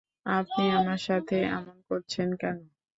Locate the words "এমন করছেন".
1.51-2.29